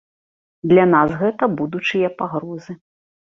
Для 0.69 0.85
нас 0.93 1.09
гэта 1.19 1.49
будучыя 1.61 2.09
пагрозы. 2.21 2.77